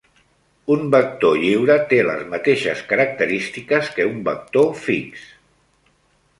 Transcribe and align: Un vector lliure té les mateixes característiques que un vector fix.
Un 0.75 0.79
vector 0.95 1.35
lliure 1.43 1.75
té 1.91 1.99
les 2.07 2.25
mateixes 2.33 2.83
característiques 2.95 3.95
que 3.99 4.11
un 4.15 4.19
vector 4.33 4.69
fix. 4.89 5.33